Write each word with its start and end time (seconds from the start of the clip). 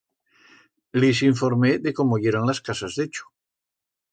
Li 1.03 1.09
s'informé 1.19 1.73
de 1.83 1.93
cómo 1.99 2.19
yeran 2.25 2.51
las 2.51 2.63
casas 2.71 2.99
d'Echo. 3.03 3.29